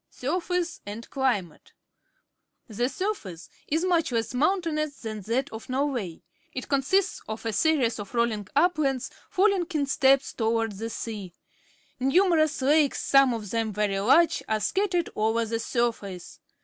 Surface 0.09 0.81
and 0.83 1.07
Climate.— 1.11 1.73
The 2.67 2.89
surface 2.89 3.49
is 3.67 3.85
much 3.85 4.11
less 4.11 4.33
mountainous 4.33 5.01
than 5.01 5.21
that 5.27 5.47
of 5.51 5.69
Norway. 5.69 6.23
It 6.53 6.67
consists 6.67 7.21
of 7.27 7.45
a 7.45 7.53
series 7.53 7.99
of 7.99 8.15
rolling 8.15 8.47
uplands, 8.55 9.11
falling 9.29 9.67
in 9.75 9.85
steps 9.85 10.33
toward 10.33 10.71
the 10.71 10.89
sea. 10.89 11.35
Numerous 11.99 12.63
lakes, 12.63 12.99
some 12.99 13.31
of 13.35 13.51
them 13.51 13.73
very 13.73 13.99
large, 13.99 14.41
are 14.49 14.59
scattered 14.59 15.11
over 15.15 15.45
the 15.45 15.59
surface. 15.59 16.39